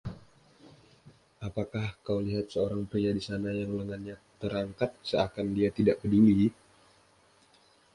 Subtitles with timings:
[1.47, 6.47] Apakah kau lihat seorang pria di sana yang lengannya terangkat seakan dia tidak peduli?